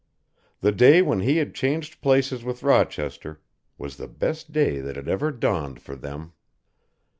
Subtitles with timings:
[0.61, 3.39] The day when he had changed places with Rochester
[3.77, 6.33] was the best day that had ever dawned for them.